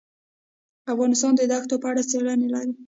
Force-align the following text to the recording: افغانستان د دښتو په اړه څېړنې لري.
افغانستان 0.93 1.33
د 1.37 1.41
دښتو 1.51 1.75
په 1.81 1.87
اړه 1.91 2.01
څېړنې 2.09 2.47
لري. 2.55 2.73